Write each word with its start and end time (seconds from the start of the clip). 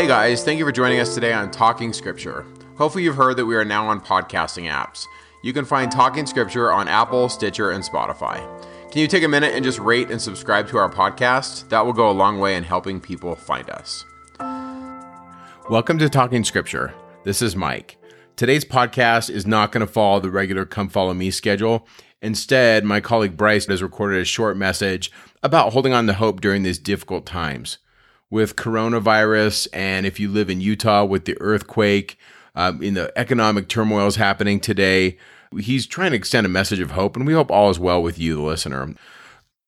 Hey 0.00 0.06
guys, 0.06 0.42
thank 0.42 0.58
you 0.58 0.64
for 0.64 0.72
joining 0.72 0.98
us 0.98 1.14
today 1.14 1.34
on 1.34 1.50
Talking 1.50 1.92
Scripture. 1.92 2.46
Hopefully, 2.78 3.04
you've 3.04 3.16
heard 3.16 3.36
that 3.36 3.44
we 3.44 3.54
are 3.54 3.66
now 3.66 3.86
on 3.86 4.00
podcasting 4.00 4.66
apps. 4.66 5.04
You 5.42 5.52
can 5.52 5.66
find 5.66 5.92
Talking 5.92 6.24
Scripture 6.24 6.72
on 6.72 6.88
Apple, 6.88 7.28
Stitcher, 7.28 7.72
and 7.72 7.84
Spotify. 7.84 8.38
Can 8.90 9.02
you 9.02 9.06
take 9.06 9.24
a 9.24 9.28
minute 9.28 9.54
and 9.54 9.62
just 9.62 9.78
rate 9.78 10.10
and 10.10 10.18
subscribe 10.18 10.66
to 10.68 10.78
our 10.78 10.88
podcast? 10.88 11.68
That 11.68 11.84
will 11.84 11.92
go 11.92 12.08
a 12.08 12.12
long 12.12 12.38
way 12.38 12.56
in 12.56 12.62
helping 12.62 12.98
people 12.98 13.36
find 13.36 13.68
us. 13.68 14.06
Welcome 15.68 15.98
to 15.98 16.08
Talking 16.08 16.44
Scripture. 16.44 16.94
This 17.24 17.42
is 17.42 17.54
Mike. 17.54 17.98
Today's 18.36 18.64
podcast 18.64 19.28
is 19.28 19.46
not 19.46 19.70
going 19.70 19.86
to 19.86 19.92
follow 19.92 20.18
the 20.18 20.30
regular 20.30 20.64
Come 20.64 20.88
Follow 20.88 21.12
Me 21.12 21.30
schedule. 21.30 21.86
Instead, 22.22 22.86
my 22.86 23.00
colleague 23.00 23.36
Bryce 23.36 23.66
has 23.66 23.82
recorded 23.82 24.22
a 24.22 24.24
short 24.24 24.56
message 24.56 25.12
about 25.42 25.74
holding 25.74 25.92
on 25.92 26.06
to 26.06 26.14
hope 26.14 26.40
during 26.40 26.62
these 26.62 26.78
difficult 26.78 27.26
times. 27.26 27.76
With 28.30 28.56
coronavirus, 28.56 29.68
and 29.72 30.06
if 30.06 30.20
you 30.20 30.28
live 30.28 30.48
in 30.48 30.60
Utah 30.60 31.04
with 31.04 31.24
the 31.24 31.36
earthquake, 31.40 32.16
um, 32.54 32.82
in 32.82 32.94
the 32.94 33.12
economic 33.18 33.68
turmoils 33.68 34.16
happening 34.16 34.60
today, 34.60 35.18
he's 35.58 35.86
trying 35.86 36.12
to 36.12 36.16
extend 36.16 36.46
a 36.46 36.50
message 36.50 36.80
of 36.80 36.92
hope, 36.92 37.16
and 37.16 37.26
we 37.26 37.32
hope 37.32 37.50
all 37.50 37.70
is 37.70 37.78
well 37.78 38.02
with 38.02 38.18
you, 38.18 38.36
the 38.36 38.42
listener. 38.42 38.94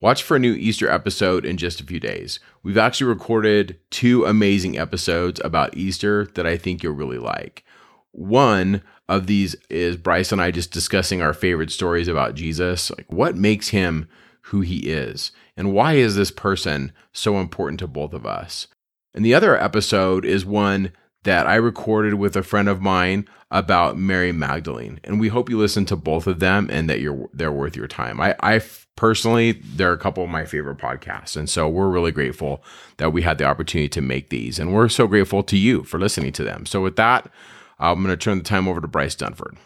Watch 0.01 0.23
for 0.23 0.37
a 0.37 0.41
new 0.41 0.55
Easter 0.55 0.89
episode 0.91 1.45
in 1.45 1.57
just 1.57 1.81
a 1.81 1.85
few 1.85 2.01
days. 2.01 2.41
We've 2.63 2.79
actually 2.79 3.07
recorded 3.09 3.79
two 3.91 4.25
amazing 4.25 4.77
episodes 4.77 5.41
about 5.45 5.77
Easter 5.77 6.27
that 6.35 6.47
I 6.47 6.57
think 6.57 6.83
you'll 6.83 6.95
really 6.95 7.19
like. 7.19 7.65
One 8.11 8.83
of 9.09 9.27
these 9.27 9.55
is 9.71 9.97
Bryce 9.97 10.33
and 10.33 10.41
I 10.41 10.51
just 10.51 10.73
discussing 10.73 11.23
our 11.23 11.33
favorite 11.33 11.71
stories 11.71 12.09
about 12.09 12.35
Jesus. 12.35 12.91
Like, 12.91 13.11
what 13.13 13.37
makes 13.37 13.69
him 13.69 14.09
who 14.47 14.61
he 14.61 14.91
is? 14.91 15.33
And 15.57 15.73
why 15.73 15.95
is 15.95 16.17
this 16.17 16.31
person 16.31 16.93
so 17.13 17.39
important 17.39 17.79
to 17.81 17.87
both 17.87 18.13
of 18.13 18.27
us? 18.27 18.67
And 19.15 19.25
the 19.25 19.35
other 19.35 19.61
episode 19.61 20.25
is 20.25 20.45
one 20.45 20.93
that 21.25 21.47
I 21.47 21.55
recorded 21.55 22.15
with 22.15 22.37
a 22.37 22.43
friend 22.43 22.69
of 22.69 22.81
mine 22.81 23.29
about 23.51 23.97
Mary 23.97 24.33
Magdalene. 24.33 24.99
And 25.05 25.21
we 25.21 25.29
hope 25.29 25.49
you 25.49 25.59
listen 25.59 25.85
to 25.87 25.97
both 25.97 26.27
of 26.27 26.41
them 26.41 26.69
and 26.71 26.89
that 26.91 27.01
you're 27.01 27.29
they're 27.33 27.53
worth 27.53 27.77
your 27.77 27.87
time. 27.87 28.21
I, 28.21 28.35
I 28.41 28.61
personally, 28.97 29.53
they're 29.53 29.93
a 29.93 29.99
couple 29.99 30.25
of 30.25 30.31
my 30.31 30.45
favorite 30.45 30.79
podcasts. 30.79 31.37
And 31.37 31.49
so 31.49 31.69
we're 31.69 31.91
really 31.91 32.13
grateful 32.13 32.65
that 32.97 33.13
we 33.13 33.23
had 33.23 33.39
the 33.39 33.45
opportunity 33.45 33.89
to 33.91 34.01
make 34.01 34.31
these. 34.31 34.59
And 34.59 34.73
we're 34.73 34.89
so 34.89 35.07
grateful 35.07 35.43
to 35.45 35.57
you 35.57 35.85
for 35.85 36.01
listening 36.01 36.33
to 36.33 36.45
them. 36.45 36.67
So 36.67 36.81
with 36.81 36.97
that, 36.97 37.31
I'm 37.79 38.03
going 38.03 38.09
to 38.09 38.17
turn 38.17 38.39
the 38.39 38.45
time 38.45 38.67
over 38.67 38.81
to 38.81 38.89
Bryce 38.89 39.15
Dunford. 39.15 39.57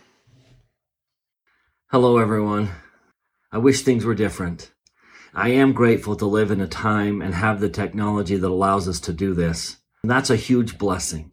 Hello, 1.90 2.18
everyone. 2.18 2.70
I 3.52 3.58
wish 3.58 3.82
things 3.82 4.04
were 4.04 4.14
different. 4.14 4.72
I 5.34 5.50
am 5.50 5.72
grateful 5.72 6.16
to 6.16 6.26
live 6.26 6.50
in 6.50 6.60
a 6.60 6.66
time 6.66 7.20
and 7.20 7.34
have 7.34 7.60
the 7.60 7.68
technology 7.68 8.36
that 8.36 8.48
allows 8.48 8.88
us 8.88 9.00
to 9.00 9.12
do 9.12 9.34
this. 9.34 9.76
And 10.02 10.10
that's 10.10 10.30
a 10.30 10.36
huge 10.36 10.78
blessing. 10.78 11.32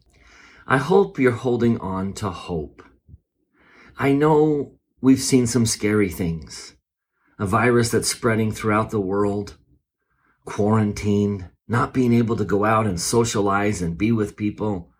I 0.66 0.78
hope 0.78 1.18
you're 1.18 1.32
holding 1.32 1.78
on 1.80 2.12
to 2.14 2.30
hope. 2.30 2.82
I 3.96 4.12
know 4.12 4.78
we've 5.00 5.20
seen 5.20 5.46
some 5.46 5.66
scary 5.66 6.10
things. 6.10 6.74
A 7.38 7.46
virus 7.46 7.90
that's 7.90 8.08
spreading 8.08 8.52
throughout 8.52 8.90
the 8.90 9.00
world, 9.00 9.56
quarantine, 10.44 11.50
not 11.66 11.94
being 11.94 12.12
able 12.12 12.36
to 12.36 12.44
go 12.44 12.64
out 12.64 12.86
and 12.86 13.00
socialize 13.00 13.82
and 13.82 13.98
be 13.98 14.12
with 14.12 14.36
people, 14.36 14.90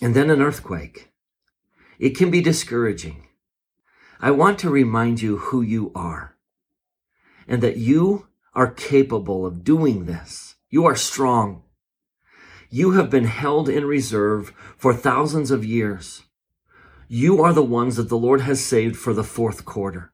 and 0.00 0.14
then 0.14 0.30
an 0.30 0.40
earthquake. 0.40 1.12
It 1.98 2.16
can 2.16 2.30
be 2.30 2.40
discouraging. 2.40 3.23
I 4.20 4.30
want 4.30 4.58
to 4.60 4.70
remind 4.70 5.20
you 5.20 5.38
who 5.38 5.62
you 5.62 5.92
are 5.94 6.36
and 7.46 7.62
that 7.62 7.76
you 7.76 8.28
are 8.54 8.70
capable 8.70 9.44
of 9.44 9.64
doing 9.64 10.06
this. 10.06 10.54
You 10.70 10.86
are 10.86 10.96
strong. 10.96 11.62
You 12.70 12.92
have 12.92 13.10
been 13.10 13.26
held 13.26 13.68
in 13.68 13.84
reserve 13.84 14.52
for 14.76 14.94
thousands 14.94 15.50
of 15.50 15.64
years. 15.64 16.22
You 17.08 17.42
are 17.42 17.52
the 17.52 17.62
ones 17.62 17.96
that 17.96 18.08
the 18.08 18.18
Lord 18.18 18.40
has 18.40 18.64
saved 18.64 18.96
for 18.96 19.12
the 19.12 19.24
fourth 19.24 19.64
quarter. 19.64 20.12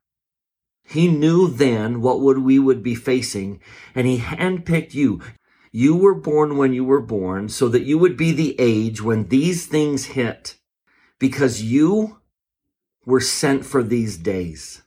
He 0.85 1.07
knew 1.07 1.49
then 1.49 2.01
what 2.01 2.21
would 2.21 2.39
we 2.39 2.59
would 2.59 2.83
be 2.83 2.95
facing, 2.95 3.61
and 3.95 4.07
he 4.07 4.19
handpicked 4.19 4.93
you. 4.93 5.21
You 5.71 5.95
were 5.95 6.17
born 6.17 6.57
when 6.57 6.73
you 6.73 6.85
were 6.85 7.01
born 7.01 7.49
so 7.49 7.69
that 7.69 7.85
you 7.85 7.97
would 7.97 8.17
be 8.17 8.33
the 8.33 8.57
age 8.59 9.01
when 9.01 9.29
these 9.29 9.67
things 9.67 10.07
hit 10.07 10.57
because 11.21 11.63
you 11.63 12.20
were 13.11 13.21
sent 13.21 13.67
for 13.67 13.83
these 13.83 14.17
days. 14.17 14.83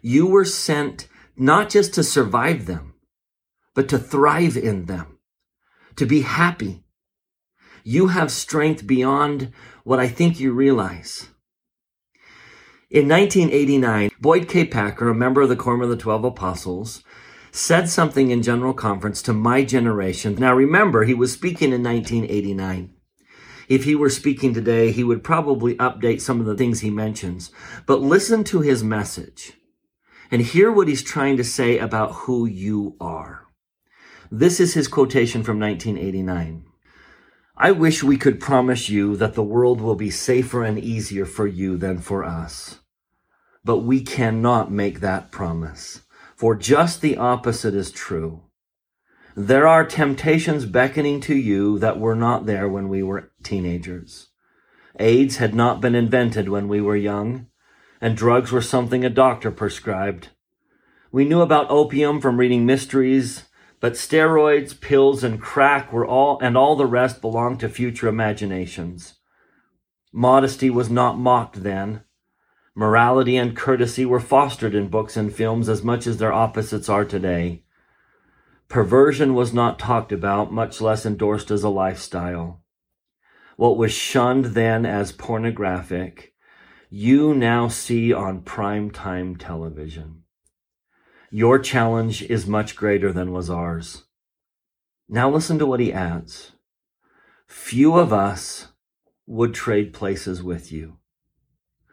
You 0.00 0.26
were 0.26 0.44
sent 0.44 1.06
not 1.36 1.70
just 1.70 1.94
to 1.94 2.02
survive 2.02 2.66
them, 2.66 2.94
but 3.74 3.88
to 3.90 3.98
thrive 3.98 4.56
in 4.56 4.86
them, 4.86 5.18
to 5.96 6.06
be 6.06 6.22
happy. 6.22 6.82
You 7.84 8.08
have 8.08 8.30
strength 8.30 8.86
beyond 8.86 9.52
what 9.84 10.00
I 10.00 10.08
think 10.08 10.40
you 10.40 10.52
realize. 10.52 11.28
In 12.90 13.08
1989, 13.08 14.10
Boyd 14.20 14.48
K. 14.48 14.64
Packer, 14.66 15.08
a 15.08 15.14
member 15.14 15.40
of 15.40 15.48
the 15.48 15.56
Quorum 15.56 15.82
of 15.82 15.88
the 15.88 15.96
Twelve 15.96 16.24
Apostles, 16.24 17.02
said 17.50 17.88
something 17.88 18.30
in 18.30 18.42
General 18.42 18.74
Conference 18.74 19.22
to 19.22 19.32
my 19.32 19.64
generation. 19.64 20.34
Now 20.34 20.54
remember, 20.54 21.04
he 21.04 21.14
was 21.14 21.32
speaking 21.32 21.72
in 21.72 21.82
1989. 21.82 22.94
If 23.72 23.84
he 23.84 23.94
were 23.94 24.10
speaking 24.10 24.52
today, 24.52 24.92
he 24.92 25.02
would 25.02 25.24
probably 25.24 25.76
update 25.76 26.20
some 26.20 26.40
of 26.40 26.44
the 26.44 26.54
things 26.54 26.80
he 26.80 26.90
mentions. 26.90 27.50
But 27.86 28.02
listen 28.02 28.44
to 28.44 28.60
his 28.60 28.84
message 28.84 29.54
and 30.30 30.42
hear 30.42 30.70
what 30.70 30.88
he's 30.88 31.02
trying 31.02 31.38
to 31.38 31.42
say 31.42 31.78
about 31.78 32.12
who 32.12 32.44
you 32.44 32.96
are. 33.00 33.46
This 34.30 34.60
is 34.60 34.74
his 34.74 34.88
quotation 34.88 35.42
from 35.42 35.58
1989. 35.58 36.66
I 37.56 37.70
wish 37.70 38.02
we 38.02 38.18
could 38.18 38.40
promise 38.40 38.90
you 38.90 39.16
that 39.16 39.32
the 39.32 39.42
world 39.42 39.80
will 39.80 39.94
be 39.94 40.10
safer 40.10 40.62
and 40.62 40.78
easier 40.78 41.24
for 41.24 41.46
you 41.46 41.78
than 41.78 41.96
for 41.96 42.24
us. 42.24 42.80
But 43.64 43.78
we 43.78 44.02
cannot 44.02 44.70
make 44.70 45.00
that 45.00 45.30
promise 45.30 46.02
for 46.36 46.54
just 46.54 47.00
the 47.00 47.16
opposite 47.16 47.74
is 47.74 47.90
true. 47.90 48.42
There 49.34 49.66
are 49.66 49.84
temptations 49.84 50.66
beckoning 50.66 51.20
to 51.22 51.34
you 51.34 51.78
that 51.78 51.98
were 51.98 52.14
not 52.14 52.46
there 52.46 52.68
when 52.68 52.88
we 52.88 53.02
were 53.02 53.32
teenagers. 53.42 54.28
AIDS 54.98 55.38
had 55.38 55.54
not 55.54 55.80
been 55.80 55.94
invented 55.94 56.48
when 56.48 56.68
we 56.68 56.80
were 56.80 56.96
young, 56.96 57.46
and 58.00 58.16
drugs 58.16 58.52
were 58.52 58.60
something 58.60 59.04
a 59.04 59.10
doctor 59.10 59.50
prescribed. 59.50 60.28
We 61.10 61.24
knew 61.24 61.40
about 61.40 61.70
opium 61.70 62.20
from 62.20 62.38
reading 62.38 62.66
mysteries, 62.66 63.44
but 63.80 63.94
steroids, 63.94 64.78
pills, 64.78 65.24
and 65.24 65.40
crack 65.40 65.92
were 65.92 66.06
all, 66.06 66.38
and 66.40 66.56
all 66.56 66.76
the 66.76 66.86
rest 66.86 67.20
belonged 67.20 67.60
to 67.60 67.68
future 67.68 68.08
imaginations. 68.08 69.14
Modesty 70.12 70.68
was 70.68 70.90
not 70.90 71.18
mocked 71.18 71.62
then, 71.62 72.02
Morality 72.74 73.36
and 73.36 73.54
courtesy 73.54 74.06
were 74.06 74.20
fostered 74.20 74.74
in 74.74 74.88
books 74.88 75.16
and 75.16 75.34
films 75.34 75.68
as 75.68 75.82
much 75.82 76.06
as 76.06 76.16
their 76.16 76.32
opposites 76.32 76.88
are 76.88 77.04
today. 77.04 77.64
Perversion 78.72 79.34
was 79.34 79.52
not 79.52 79.78
talked 79.78 80.12
about, 80.12 80.50
much 80.50 80.80
less 80.80 81.04
endorsed 81.04 81.50
as 81.50 81.62
a 81.62 81.68
lifestyle. 81.68 82.62
What 83.58 83.76
was 83.76 83.92
shunned 83.92 84.46
then 84.46 84.86
as 84.86 85.12
pornographic, 85.12 86.32
you 86.88 87.34
now 87.34 87.68
see 87.68 88.14
on 88.14 88.40
prime 88.40 88.90
time 88.90 89.36
television. 89.36 90.22
Your 91.30 91.58
challenge 91.58 92.22
is 92.22 92.46
much 92.46 92.74
greater 92.74 93.12
than 93.12 93.30
was 93.30 93.50
ours. 93.50 94.04
Now 95.06 95.28
listen 95.28 95.58
to 95.58 95.66
what 95.66 95.80
he 95.80 95.92
adds. 95.92 96.52
Few 97.46 97.98
of 97.98 98.10
us 98.10 98.68
would 99.26 99.52
trade 99.52 99.92
places 99.92 100.42
with 100.42 100.72
you. 100.72 100.96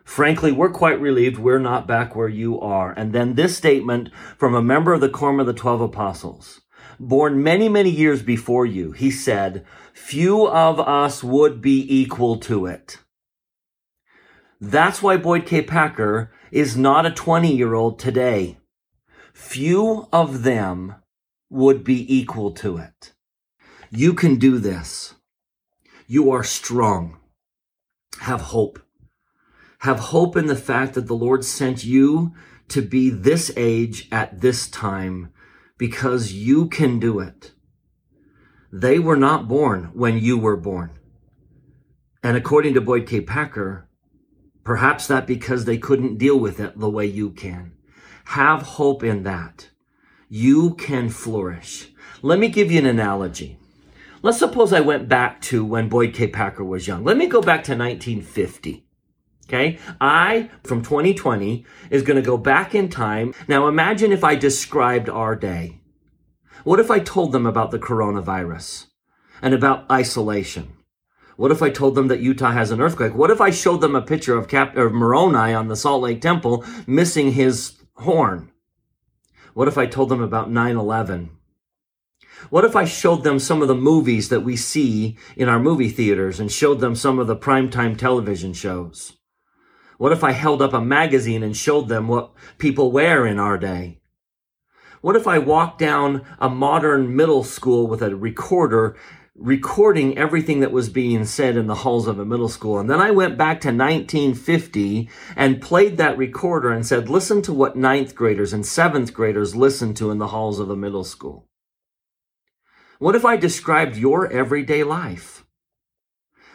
Frankly, 0.06 0.54
we're 0.54 0.72
quite 0.72 1.02
relieved 1.02 1.40
we're 1.40 1.60
not 1.60 1.90
back 1.90 2.16
where 2.16 2.30
you 2.30 2.58
are. 2.62 2.94
And 2.94 3.12
then 3.12 3.36
this 3.36 3.58
statement 3.58 4.12
from 4.38 4.56
a 4.56 4.62
member 4.62 4.94
of 4.94 5.02
the 5.02 5.10
Quorum 5.10 5.42
of 5.42 5.46
the 5.46 5.54
Twelve 5.54 5.82
Apostles, 5.82 6.62
born 7.00 7.44
many, 7.44 7.70
many 7.70 7.90
years 7.90 8.22
before 8.22 8.66
you, 8.66 8.92
he 8.92 9.12
said, 9.12 9.66
few 9.94 10.48
of 10.48 10.80
us 10.80 11.24
would 11.24 11.62
be 11.62 11.86
equal 11.94 12.38
to 12.38 12.66
it. 12.66 13.00
That's 14.62 15.02
why 15.02 15.18
Boyd 15.18 15.46
K. 15.46 15.62
Packer 15.62 16.31
is 16.52 16.75
not 16.75 17.06
a 17.06 17.12
20 17.12 17.54
year 17.56 17.74
old 17.74 18.00
today. 18.00 18.58
Few 19.34 20.08
of 20.12 20.44
them 20.44 20.96
would 21.50 21.84
be 21.84 22.06
equal 22.13 22.52
to 22.52 22.78
it. 22.78 23.13
You 23.90 24.13
can 24.13 24.36
do 24.36 24.58
this. 24.58 25.16
You 26.08 26.31
are 26.31 26.44
strong. 26.44 27.18
Have 28.22 28.42
hope. 28.42 28.80
Have 29.80 30.00
hope 30.00 30.36
in 30.36 30.48
the 30.48 30.56
fact 30.56 30.94
that 30.96 31.08
the 31.08 31.16
Lord 31.16 31.46
sent 31.46 31.86
you 31.86 32.34
to 32.68 32.81
be 32.81 33.10
this 33.10 33.52
age 33.56 34.08
at 34.12 34.42
this 34.42 34.68
time 34.68 35.31
because 35.80 36.34
you 36.34 36.68
can 36.68 37.00
do 37.00 37.20
it. 37.20 37.54
They 38.72 39.00
were 39.00 39.16
not 39.16 39.48
born 39.48 39.86
when 39.94 40.20
you 40.20 40.38
were 40.38 40.58
born. 40.58 41.00
And 42.22 42.36
according 42.38 42.74
to 42.76 42.81
Boyd 42.81 43.08
K. 43.08 43.22
Packer, 43.22 43.90
perhaps 44.64 45.08
that 45.08 45.26
because 45.26 45.64
they 45.66 45.78
couldn't 45.78 46.18
deal 46.18 46.38
with 46.38 46.60
it 46.60 46.78
the 46.78 46.90
way 46.90 47.06
you 47.06 47.31
can. 47.31 47.72
Have 48.26 48.62
hope 48.62 49.04
in 49.04 49.24
that. 49.24 49.70
You 50.28 50.76
can 50.76 51.10
flourish. 51.10 51.90
Let 52.22 52.38
me 52.38 52.50
give 52.50 52.70
you 52.72 52.80
an 52.80 52.86
analogy. 52.86 53.58
Let's 54.22 54.38
suppose 54.38 54.74
I 54.74 54.82
went 54.82 55.08
back 55.08 55.42
to 55.44 55.64
when 55.64 55.88
Boyd 55.88 56.14
K. 56.14 56.28
Packer 56.28 56.64
was 56.64 56.88
young. 56.88 57.06
Let 57.06 57.16
me 57.16 57.25
go 57.25 57.42
back 57.42 57.64
to 57.64 57.72
1950. 57.72 58.86
Okay. 59.50 59.80
I, 60.00 60.51
from 60.63 60.84
2020, 60.84 61.66
is 61.90 62.04
going 62.04 62.18
to 62.18 62.22
go 62.22 62.38
back 62.38 62.75
in 62.75 62.88
time. 62.88 63.34
Now 63.48 63.68
imagine 63.68 64.12
if 64.12 64.24
I 64.24 64.36
described 64.36 65.10
our 65.10 65.36
day. 65.36 65.80
What 66.63 66.80
if 66.80 66.92
I 66.92 67.00
told 67.00 67.31
them 67.31 67.48
about 67.48 67.72
the 67.72 67.80
coronavirus 67.80 68.86
and 69.42 69.56
about 69.56 69.90
isolation? 69.92 70.74
What 71.36 71.50
if 71.50 71.63
I 71.63 71.72
told 71.72 71.96
them 71.96 72.10
that 72.10 72.19
Utah 72.19 72.51
has 72.51 72.69
an 72.69 72.80
earthquake? 72.80 73.16
What 73.16 73.31
if 73.31 73.42
I 73.42 73.50
showed 73.50 73.81
them 73.81 73.96
a 73.96 74.04
picture 74.04 74.38
of 74.38 74.48
Cap 74.48 74.78
of 74.78 74.94
Moroni 74.94 75.54
on 75.56 75.68
the 75.68 75.75
Salt 75.75 76.04
Lake 76.04 76.22
Temple 76.22 76.63
missing 76.86 77.31
his 77.31 77.74
horn? 77.96 78.51
What 79.56 79.68
if 79.68 79.80
I 79.80 79.88
told 79.88 80.10
them 80.10 80.22
about 80.22 80.51
9/11? 80.51 81.30
What 82.51 82.66
if 82.66 82.75
I 82.75 82.86
showed 82.86 83.24
them 83.24 83.40
some 83.40 83.63
of 83.63 83.68
the 83.68 83.74
movies 83.74 84.30
that 84.30 84.42
we 84.42 84.56
see 84.56 85.18
in 85.36 85.50
our 85.50 85.60
movie 85.60 85.90
theaters 85.90 86.40
and 86.40 86.51
showed 86.51 86.81
them 86.81 86.94
some 86.94 87.18
of 87.18 87.25
the 87.25 87.36
primetime 87.36 87.98
television 87.98 88.54
shows? 88.54 89.13
What 90.00 90.13
if 90.13 90.24
I 90.24 90.31
held 90.31 90.62
up 90.62 90.72
a 90.72 90.80
magazine 90.80 91.44
and 91.44 91.57
showed 91.57 91.90
them 91.90 92.07
what 92.07 92.31
people 92.57 92.90
wear 92.90 93.28
in 93.28 93.38
our 93.38 93.57
day? 93.57 94.00
What 95.01 95.18
if 95.18 95.28
I 95.28 95.40
walked 95.40 95.78
down 95.78 96.25
a 96.40 96.48
modern 96.50 97.18
middle 97.18 97.44
school 97.44 97.86
with 97.86 98.01
a 98.01 98.16
recorder 98.16 98.96
recording 99.36 100.18
everything 100.18 100.62
that 100.62 100.72
was 100.72 100.88
being 100.88 101.25
said 101.25 101.57
in 101.57 101.68
the 101.68 101.75
halls 101.75 102.07
of 102.07 102.18
a 102.18 102.25
middle 102.25 102.48
school. 102.48 102.80
And 102.80 102.90
then 102.90 103.00
I 103.00 103.12
went 103.12 103.38
back 103.38 103.60
to 103.62 103.69
1950 103.69 105.10
and 105.36 105.62
played 105.62 105.98
that 105.98 106.18
recorder 106.18 106.72
and 106.72 106.86
said, 106.86 107.10
listen 107.10 107.42
to 107.44 107.54
what 107.54 107.78
ninth 107.78 108.16
graders 108.16 108.54
and 108.54 108.66
seventh 108.66 109.13
graders 109.13 109.56
listen 109.56 109.94
to 109.96 110.12
in 110.12 110.18
the 110.18 110.28
halls 110.28 110.60
of 110.60 110.69
a 110.69 110.75
middle 110.75 111.06
school. 111.06 111.46
What 113.00 113.16
if 113.16 113.24
I 113.25 113.36
described 113.36 113.98
your 113.98 114.31
everyday 114.31 114.84
life? 114.84 115.46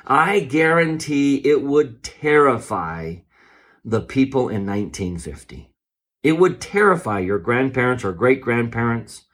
I 0.07 0.41
guarantee 0.41 1.37
it 1.37 1.63
would 1.63 2.03
terrify 2.03 3.17
the 3.85 4.01
people 4.01 4.49
in 4.49 4.67
1950. 4.67 5.71
It 6.23 6.39
would 6.39 6.61
terrify 6.61 7.19
your 7.19 7.39
grandparents 7.39 8.03
or 8.05 8.13
great 8.13 8.41
grandparents, 8.41 9.25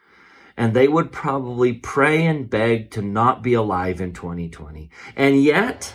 and 0.56 0.74
they 0.74 0.88
would 0.88 1.12
probably 1.12 1.72
pray 1.72 2.26
and 2.26 2.50
beg 2.50 2.90
to 2.90 3.02
not 3.02 3.42
be 3.42 3.54
alive 3.54 4.00
in 4.00 4.12
2020. 4.12 4.90
And 5.14 5.42
yet, 5.42 5.94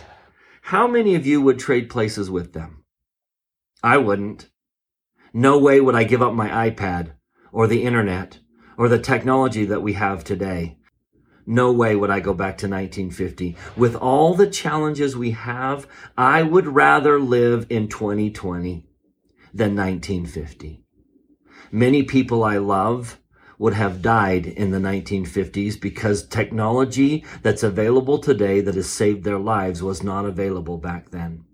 how 0.62 0.88
many 0.88 1.14
of 1.14 1.26
you 1.26 1.42
would 1.42 1.58
trade 1.58 1.90
places 1.90 2.30
with 2.30 2.54
them? 2.54 2.84
I 3.82 3.98
wouldn't. 3.98 4.48
No 5.34 5.58
way 5.58 5.80
would 5.80 5.94
I 5.94 6.04
give 6.04 6.22
up 6.22 6.32
my 6.32 6.70
iPad 6.70 7.12
or 7.52 7.66
the 7.66 7.84
internet 7.84 8.38
or 8.78 8.88
the 8.88 8.98
technology 8.98 9.66
that 9.66 9.82
we 9.82 9.92
have 9.92 10.24
today. 10.24 10.78
No 11.48 11.70
way 11.70 11.94
would 11.94 12.10
I 12.10 12.18
go 12.18 12.34
back 12.34 12.58
to 12.58 12.66
1950. 12.66 13.56
With 13.76 13.94
all 13.94 14.34
the 14.34 14.48
challenges 14.48 15.16
we 15.16 15.30
have, 15.30 15.86
I 16.18 16.42
would 16.42 16.66
rather 16.66 17.20
live 17.20 17.66
in 17.70 17.86
2020 17.86 18.84
than 19.54 19.76
1950. 19.76 20.82
Many 21.70 22.02
people 22.02 22.42
I 22.42 22.58
love 22.58 23.20
would 23.58 23.74
have 23.74 24.02
died 24.02 24.46
in 24.46 24.72
the 24.72 24.78
1950s 24.78 25.80
because 25.80 26.26
technology 26.26 27.24
that's 27.42 27.62
available 27.62 28.18
today 28.18 28.60
that 28.60 28.74
has 28.74 28.90
saved 28.90 29.24
their 29.24 29.38
lives 29.38 29.82
was 29.82 30.02
not 30.02 30.26
available 30.26 30.78
back 30.78 31.10
then. 31.10 31.44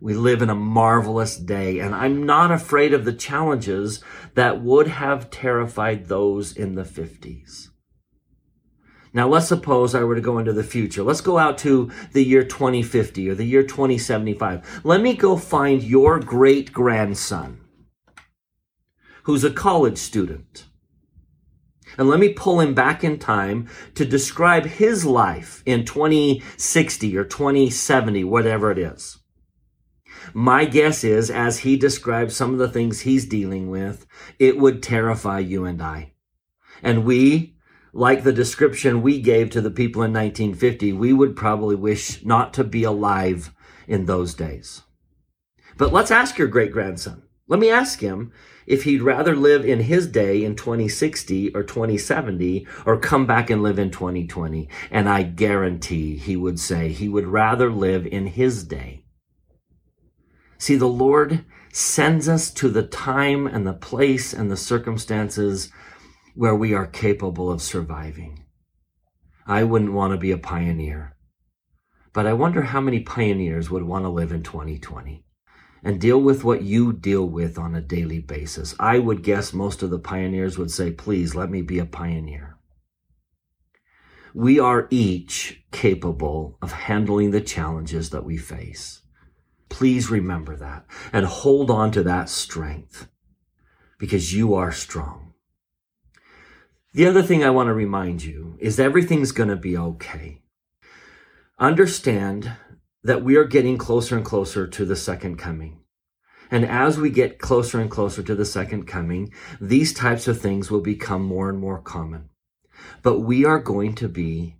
We 0.00 0.14
live 0.14 0.42
in 0.42 0.50
a 0.50 0.56
marvelous 0.56 1.36
day, 1.36 1.78
and 1.78 1.94
I'm 1.94 2.26
not 2.26 2.50
afraid 2.50 2.92
of 2.92 3.04
the 3.04 3.12
challenges 3.12 4.02
that 4.34 4.60
would 4.60 4.88
have 4.88 5.30
terrified 5.30 6.06
those 6.06 6.56
in 6.56 6.74
the 6.74 6.82
50s. 6.82 7.68
Now, 9.14 9.28
let's 9.28 9.48
suppose 9.48 9.94
I 9.94 10.04
were 10.04 10.14
to 10.14 10.20
go 10.22 10.38
into 10.38 10.54
the 10.54 10.64
future. 10.64 11.02
Let's 11.02 11.20
go 11.20 11.36
out 11.36 11.58
to 11.58 11.90
the 12.12 12.24
year 12.24 12.44
2050 12.44 13.28
or 13.28 13.34
the 13.34 13.44
year 13.44 13.62
2075. 13.62 14.80
Let 14.84 15.02
me 15.02 15.14
go 15.14 15.36
find 15.36 15.82
your 15.82 16.18
great 16.18 16.72
grandson 16.72 17.62
who's 19.24 19.44
a 19.44 19.50
college 19.50 19.98
student. 19.98 20.66
And 21.98 22.08
let 22.08 22.20
me 22.20 22.30
pull 22.30 22.60
him 22.60 22.74
back 22.74 23.04
in 23.04 23.18
time 23.18 23.68
to 23.94 24.04
describe 24.04 24.64
his 24.64 25.04
life 25.04 25.62
in 25.66 25.84
2060 25.84 27.16
or 27.16 27.24
2070, 27.24 28.24
whatever 28.24 28.70
it 28.70 28.78
is. 28.78 29.18
My 30.32 30.64
guess 30.64 31.04
is, 31.04 31.30
as 31.30 31.60
he 31.60 31.76
describes 31.76 32.34
some 32.34 32.52
of 32.52 32.58
the 32.58 32.68
things 32.68 33.00
he's 33.00 33.26
dealing 33.26 33.68
with, 33.68 34.06
it 34.38 34.56
would 34.56 34.82
terrify 34.82 35.40
you 35.40 35.64
and 35.64 35.82
I. 35.82 36.12
And 36.82 37.04
we, 37.04 37.56
like 37.92 38.22
the 38.22 38.32
description 38.32 39.02
we 39.02 39.20
gave 39.20 39.50
to 39.50 39.60
the 39.60 39.70
people 39.70 40.02
in 40.02 40.12
1950, 40.12 40.92
we 40.92 41.12
would 41.12 41.36
probably 41.36 41.76
wish 41.76 42.24
not 42.24 42.54
to 42.54 42.64
be 42.64 42.84
alive 42.84 43.52
in 43.86 44.06
those 44.06 44.34
days. 44.34 44.82
But 45.76 45.92
let's 45.92 46.10
ask 46.10 46.38
your 46.38 46.48
great 46.48 46.72
grandson. 46.72 47.22
Let 47.48 47.60
me 47.60 47.70
ask 47.70 48.00
him 48.00 48.32
if 48.66 48.84
he'd 48.84 49.02
rather 49.02 49.34
live 49.34 49.64
in 49.64 49.80
his 49.80 50.06
day 50.06 50.44
in 50.44 50.56
2060 50.56 51.54
or 51.54 51.62
2070 51.62 52.66
or 52.86 52.98
come 52.98 53.26
back 53.26 53.50
and 53.50 53.62
live 53.62 53.78
in 53.78 53.90
2020. 53.90 54.68
And 54.90 55.08
I 55.08 55.22
guarantee 55.22 56.16
he 56.16 56.36
would 56.36 56.58
say 56.58 56.90
he 56.90 57.08
would 57.08 57.26
rather 57.26 57.70
live 57.70 58.06
in 58.06 58.28
his 58.28 58.64
day. 58.64 59.04
See, 60.56 60.76
the 60.76 60.86
Lord 60.86 61.44
sends 61.72 62.28
us 62.28 62.50
to 62.52 62.68
the 62.68 62.84
time 62.84 63.46
and 63.46 63.66
the 63.66 63.72
place 63.72 64.32
and 64.32 64.50
the 64.50 64.56
circumstances 64.56 65.72
where 66.34 66.54
we 66.54 66.72
are 66.74 66.86
capable 66.86 67.50
of 67.50 67.60
surviving. 67.62 68.44
I 69.46 69.64
wouldn't 69.64 69.92
want 69.92 70.12
to 70.12 70.18
be 70.18 70.30
a 70.30 70.38
pioneer, 70.38 71.16
but 72.12 72.26
I 72.26 72.32
wonder 72.32 72.62
how 72.62 72.80
many 72.80 73.00
pioneers 73.00 73.70
would 73.70 73.82
want 73.82 74.04
to 74.04 74.08
live 74.08 74.32
in 74.32 74.42
2020 74.42 75.24
and 75.84 76.00
deal 76.00 76.20
with 76.20 76.44
what 76.44 76.62
you 76.62 76.92
deal 76.92 77.26
with 77.26 77.58
on 77.58 77.74
a 77.74 77.80
daily 77.80 78.20
basis. 78.20 78.74
I 78.78 78.98
would 78.98 79.22
guess 79.22 79.52
most 79.52 79.82
of 79.82 79.90
the 79.90 79.98
pioneers 79.98 80.56
would 80.56 80.70
say, 80.70 80.92
please 80.92 81.34
let 81.34 81.50
me 81.50 81.60
be 81.60 81.78
a 81.78 81.84
pioneer. 81.84 82.56
We 84.34 84.58
are 84.58 84.86
each 84.90 85.64
capable 85.72 86.56
of 86.62 86.72
handling 86.72 87.32
the 87.32 87.40
challenges 87.40 88.10
that 88.10 88.24
we 88.24 88.38
face. 88.38 89.02
Please 89.68 90.10
remember 90.10 90.56
that 90.56 90.86
and 91.12 91.26
hold 91.26 91.70
on 91.70 91.90
to 91.92 92.02
that 92.04 92.28
strength 92.28 93.08
because 93.98 94.34
you 94.34 94.54
are 94.54 94.72
strong. 94.72 95.31
The 96.94 97.06
other 97.06 97.22
thing 97.22 97.42
I 97.42 97.48
want 97.48 97.68
to 97.68 97.74
remind 97.74 98.22
you 98.22 98.58
is 98.60 98.78
everything's 98.78 99.32
going 99.32 99.48
to 99.48 99.56
be 99.56 99.78
okay. 99.78 100.42
Understand 101.58 102.52
that 103.02 103.24
we 103.24 103.34
are 103.36 103.44
getting 103.44 103.78
closer 103.78 104.14
and 104.14 104.24
closer 104.24 104.66
to 104.66 104.84
the 104.84 104.96
second 104.96 105.38
coming. 105.38 105.80
And 106.50 106.66
as 106.66 106.98
we 106.98 107.08
get 107.08 107.38
closer 107.38 107.80
and 107.80 107.90
closer 107.90 108.22
to 108.22 108.34
the 108.34 108.44
second 108.44 108.84
coming, 108.84 109.32
these 109.58 109.94
types 109.94 110.28
of 110.28 110.38
things 110.38 110.70
will 110.70 110.82
become 110.82 111.22
more 111.22 111.48
and 111.48 111.58
more 111.58 111.80
common. 111.80 112.28
But 113.02 113.20
we 113.20 113.46
are 113.46 113.58
going 113.58 113.94
to 113.94 114.08
be 114.08 114.56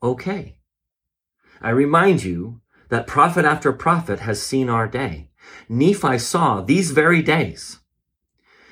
okay. 0.00 0.58
I 1.60 1.70
remind 1.70 2.22
you 2.22 2.60
that 2.88 3.08
prophet 3.08 3.44
after 3.44 3.72
prophet 3.72 4.20
has 4.20 4.40
seen 4.40 4.68
our 4.68 4.86
day. 4.86 5.30
Nephi 5.68 6.18
saw 6.18 6.60
these 6.60 6.92
very 6.92 7.20
days. 7.20 7.80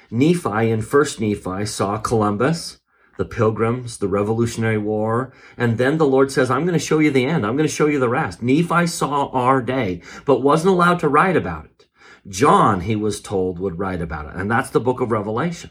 Nephi 0.09 0.71
in 0.71 0.83
first 0.83 1.21
Nephi 1.21 1.67
saw 1.67 1.99
Columbus, 1.99 2.79
the 3.23 3.37
pilgrims, 3.37 3.99
the 3.99 4.09
Revolutionary 4.09 4.79
War, 4.79 5.33
and 5.57 5.79
then 5.79 5.97
the 5.97 6.07
Lord 6.07 6.33
says, 6.33 6.51
I'm 6.51 6.63
going 6.63 6.73
to 6.73 6.85
show 6.85 6.99
you 6.99 7.13
the 7.13 7.25
end. 7.25 7.47
I'm 7.47 7.57
going 7.57 7.69
to 7.69 7.73
show 7.73 7.87
you 7.87 8.01
the 8.01 8.09
rest. 8.09 8.43
Nephi 8.43 8.89
saw 8.89 9.29
our 9.29 9.63
day, 9.63 10.03
but 10.25 10.43
wasn't 10.43 10.75
allowed 10.75 10.99
to 10.99 11.09
write 11.09 11.37
about 11.37 11.67
it. 11.67 11.87
John, 12.27 12.81
he 12.81 12.97
was 12.97 13.21
told, 13.21 13.61
would 13.61 13.79
write 13.79 14.03
about 14.03 14.27
it, 14.27 14.35
and 14.35 14.51
that's 14.51 14.71
the 14.71 14.81
book 14.81 15.01
of 15.01 15.13
Revelation. 15.13 15.71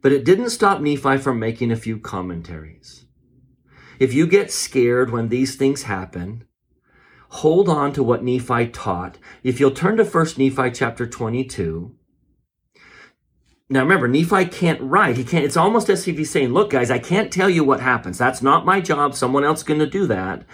But 0.00 0.12
it 0.12 0.24
didn't 0.24 0.48
stop 0.48 0.80
Nephi 0.80 1.18
from 1.18 1.38
making 1.38 1.70
a 1.70 1.76
few 1.76 1.98
commentaries. 1.98 3.04
If 3.98 4.14
you 4.14 4.26
get 4.26 4.50
scared 4.50 5.12
when 5.12 5.28
these 5.28 5.56
things 5.56 5.82
happen, 5.82 6.44
hold 7.28 7.68
on 7.68 7.92
to 7.92 8.02
what 8.02 8.24
Nephi 8.24 8.68
taught. 8.68 9.18
If 9.42 9.60
you'll 9.60 9.72
turn 9.72 9.98
to 9.98 10.04
1 10.04 10.26
Nephi 10.38 10.70
chapter 10.70 11.06
22, 11.06 11.94
now 13.70 13.80
remember, 13.80 14.08
Nephi 14.08 14.44
can't 14.46 14.80
write. 14.82 15.16
He 15.16 15.24
can't, 15.24 15.44
it's 15.44 15.56
almost 15.56 15.88
as 15.88 16.06
if 16.06 16.18
he's 16.18 16.30
saying, 16.30 16.52
look, 16.52 16.70
guys, 16.70 16.90
I 16.90 16.98
can't 16.98 17.32
tell 17.32 17.48
you 17.48 17.64
what 17.64 17.80
happens. 17.80 18.18
That's 18.18 18.42
not 18.42 18.66
my 18.66 18.80
job. 18.80 19.14
Someone 19.14 19.44
else 19.44 19.62
going 19.62 19.80
to 19.80 19.86
do 19.86 20.06
that. 20.06 20.44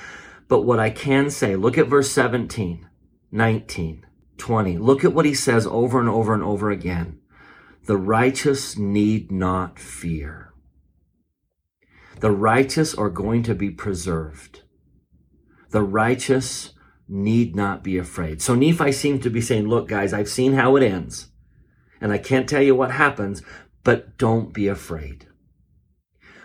But 0.48 0.62
what 0.62 0.78
I 0.78 0.90
can 0.90 1.30
say, 1.30 1.56
look 1.56 1.76
at 1.76 1.88
verse 1.88 2.10
17, 2.10 2.86
19, 3.32 4.06
20. 4.38 4.78
Look 4.78 5.04
at 5.04 5.12
what 5.12 5.24
he 5.24 5.34
says 5.34 5.66
over 5.66 5.98
and 5.98 6.08
over 6.08 6.34
and 6.34 6.42
over 6.42 6.70
again. 6.70 7.18
The 7.86 7.96
righteous 7.96 8.78
need 8.78 9.32
not 9.32 9.78
fear. 9.78 10.52
The 12.20 12.30
righteous 12.30 12.94
are 12.94 13.10
going 13.10 13.42
to 13.44 13.54
be 13.54 13.70
preserved. 13.70 14.62
The 15.70 15.82
righteous 15.82 16.74
need 17.08 17.56
not 17.56 17.82
be 17.82 17.98
afraid. 17.98 18.40
So 18.40 18.54
Nephi 18.54 18.92
seems 18.92 19.22
to 19.24 19.30
be 19.30 19.40
saying, 19.40 19.66
look, 19.66 19.88
guys, 19.88 20.12
I've 20.12 20.28
seen 20.28 20.52
how 20.52 20.76
it 20.76 20.84
ends 20.84 21.29
and 22.00 22.12
I 22.12 22.18
can't 22.18 22.48
tell 22.48 22.62
you 22.62 22.74
what 22.74 22.90
happens, 22.92 23.42
but 23.84 24.16
don't 24.18 24.52
be 24.52 24.68
afraid. 24.68 25.26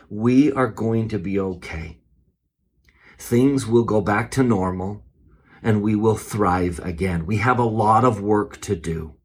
we 0.09 0.51
are 0.51 0.67
going 0.67 1.07
to 1.09 1.19
be 1.19 1.39
okay. 1.39 2.00
Things 3.17 3.65
will 3.65 3.83
go 3.83 4.01
back 4.01 4.29
to 4.31 4.43
normal 4.43 5.03
and 5.63 5.81
we 5.81 5.95
will 5.95 6.15
thrive 6.15 6.79
again. 6.83 7.25
We 7.25 7.38
have 7.38 7.57
a 7.57 7.63
lot 7.63 8.03
of 8.03 8.21
work 8.21 8.62
to 8.62 8.75
do. 8.75 9.15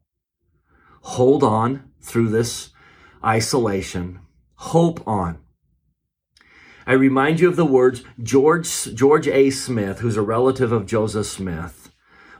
Hold 1.01 1.43
on 1.43 1.91
through 2.01 2.29
this 2.29 2.69
isolation. 3.23 4.19
Hope 4.55 5.05
on. 5.07 5.39
I 6.87 6.93
remind 6.93 7.39
you 7.39 7.47
of 7.47 7.55
the 7.55 7.65
words 7.65 8.03
George, 8.21 8.95
George 8.95 9.27
A. 9.27 9.51
Smith, 9.51 9.99
who's 9.99 10.17
a 10.17 10.21
relative 10.23 10.71
of 10.71 10.87
Joseph 10.87 11.27
Smith, 11.27 11.91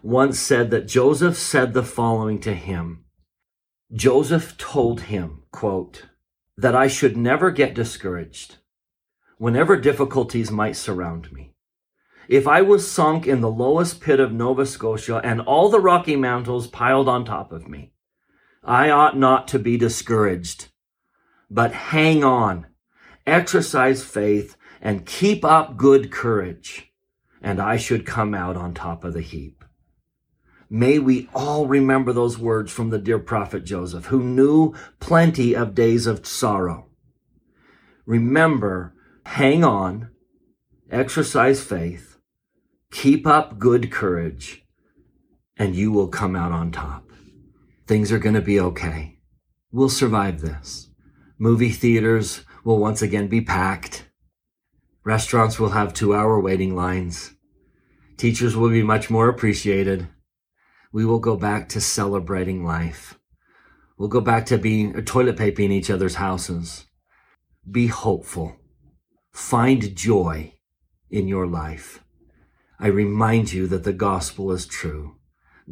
once 0.02 0.40
said 0.40 0.72
that 0.72 0.88
Joseph 0.88 1.38
said 1.38 1.74
the 1.74 1.84
following 1.84 2.40
to 2.40 2.56
him. 2.56 3.06
Joseph 3.94 4.58
told 4.58 5.02
him, 5.02 5.44
quote, 5.52 6.06
that 6.56 6.76
I 6.76 6.88
should 6.88 7.18
never 7.18 7.52
get 7.52 7.76
discouraged 7.76 8.58
whenever 9.38 9.76
difficulties 9.76 10.50
might 10.50 10.78
surround 10.78 11.32
me. 11.34 11.54
If 12.30 12.48
I 12.48 12.62
was 12.62 12.90
sunk 12.90 13.28
in 13.28 13.42
the 13.42 13.52
lowest 13.52 14.00
pit 14.00 14.20
of 14.20 14.32
Nova 14.32 14.66
Scotia 14.66 15.20
and 15.24 15.42
all 15.42 15.70
the 15.70 15.80
Rocky 15.80 16.16
Mountains 16.16 16.68
piled 16.68 17.10
on 17.10 17.26
top 17.26 17.52
of 17.52 17.68
me, 17.68 17.92
I 18.64 18.92
ought 18.92 19.18
not 19.18 19.48
to 19.50 19.60
be 19.60 19.78
discouraged, 19.78 20.70
but 21.50 21.74
hang 21.74 22.24
on, 22.24 22.68
exercise 23.28 24.04
faith, 24.04 24.56
and 24.80 25.06
keep 25.06 25.44
up 25.44 25.76
good 25.76 26.12
courage, 26.12 26.94
and 27.42 27.60
I 27.60 27.76
should 27.76 28.06
come 28.06 28.34
out 28.34 28.56
on 28.56 28.74
top 28.74 29.04
of 29.04 29.14
the 29.14 29.22
heap. 29.22 29.61
May 30.74 31.00
we 31.00 31.28
all 31.36 31.68
remember 31.68 32.14
those 32.14 32.38
words 32.38 32.72
from 32.72 32.92
the 32.92 32.98
dear 32.98 33.20
prophet 33.20 33.66
Joseph, 33.66 34.06
who 34.06 34.24
knew 34.24 34.74
plenty 35.02 35.54
of 35.54 35.76
days 35.76 36.08
of 36.08 36.26
sorrow. 36.26 36.88
Remember, 38.06 38.96
hang 39.26 39.66
on, 39.66 40.12
exercise 40.90 41.62
faith, 41.62 42.18
keep 42.90 43.28
up 43.28 43.60
good 43.60 43.92
courage, 43.92 44.64
and 45.58 45.76
you 45.76 45.92
will 45.92 46.08
come 46.08 46.38
out 46.38 46.54
on 46.54 46.72
top. 46.72 47.12
Things 47.86 48.10
are 48.10 48.20
going 48.20 48.36
to 48.36 48.42
be 48.42 48.58
okay. 48.58 49.20
We'll 49.74 49.90
survive 49.90 50.40
this. 50.40 50.88
Movie 51.38 51.72
theaters 51.72 52.46
will 52.64 52.78
once 52.78 53.02
again 53.02 53.28
be 53.28 53.42
packed. 53.42 54.06
Restaurants 55.04 55.60
will 55.60 55.72
have 55.72 55.94
two 55.94 56.16
hour 56.16 56.40
waiting 56.40 56.78
lines. 56.78 57.34
Teachers 58.16 58.56
will 58.56 58.70
be 58.70 58.84
much 58.84 59.10
more 59.10 59.28
appreciated. 59.28 60.08
We 60.92 61.06
will 61.06 61.20
go 61.20 61.38
back 61.38 61.70
to 61.70 61.82
celebrating 61.82 62.66
life. 62.66 63.18
We'll 63.98 64.10
go 64.10 64.22
back 64.22 64.46
to 64.48 64.58
being 64.58 64.96
uh, 64.96 65.02
toilet 65.06 65.38
paper 65.38 65.62
in 65.62 65.72
each 65.72 65.90
other's 65.90 66.16
houses. 66.16 66.88
Be 67.70 67.88
hopeful. 67.88 68.58
Find 69.32 69.96
joy 69.96 70.56
in 71.10 71.28
your 71.28 71.48
life. 71.48 72.04
I 72.80 72.88
remind 72.88 73.54
you 73.54 73.68
that 73.68 73.84
the 73.84 73.94
gospel 73.94 74.52
is 74.52 74.66
true. 74.66 75.18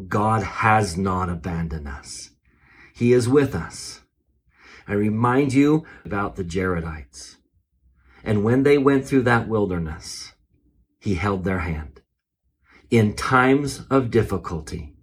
God 0.07 0.43
has 0.43 0.95
not 0.95 1.27
abandoned 1.27 1.87
us. 1.87 2.29
He 2.93 3.11
is 3.11 3.27
with 3.27 3.55
us. 3.55 4.01
I 4.87 4.93
remind 4.93 5.53
you 5.53 5.85
about 6.05 6.35
the 6.35 6.43
Jaredites. 6.43 7.35
And 8.23 8.43
when 8.43 8.63
they 8.63 8.77
went 8.77 9.05
through 9.05 9.23
that 9.23 9.47
wilderness, 9.47 10.33
he 10.99 11.15
held 11.15 11.43
their 11.43 11.59
hand. 11.59 12.01
In 12.89 13.15
times 13.15 13.85
of 13.89 14.11
difficulty, 14.11 14.95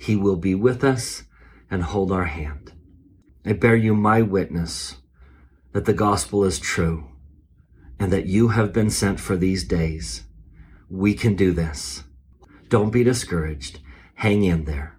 he 0.00 0.16
will 0.16 0.36
be 0.36 0.54
with 0.54 0.82
us 0.82 1.24
and 1.70 1.82
hold 1.82 2.10
our 2.10 2.24
hand. 2.24 2.72
I 3.44 3.52
bear 3.52 3.76
you 3.76 3.94
my 3.94 4.22
witness 4.22 4.96
that 5.72 5.84
the 5.84 5.92
gospel 5.92 6.42
is 6.42 6.58
true 6.58 7.10
and 7.98 8.10
that 8.10 8.24
you 8.24 8.48
have 8.48 8.72
been 8.72 8.88
sent 8.88 9.20
for 9.20 9.36
these 9.36 9.62
days. 9.62 10.24
We 10.88 11.12
can 11.12 11.36
do 11.36 11.52
this. 11.52 12.04
Don't 12.70 12.90
be 12.90 13.04
discouraged. 13.04 13.80
Hang 14.14 14.42
in 14.42 14.64
there. 14.64 14.96